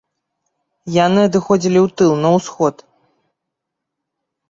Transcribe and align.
Яны 1.05 1.19
адыходзілі 1.29 1.79
ў 1.85 1.93
тыл, 2.01 2.11
на 2.25 2.29
ўсход. 2.39 2.75